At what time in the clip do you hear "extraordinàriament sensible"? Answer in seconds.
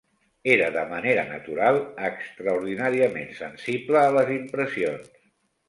2.09-4.03